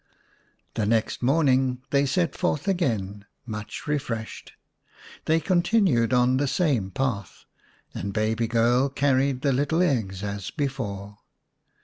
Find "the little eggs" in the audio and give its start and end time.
9.43-10.23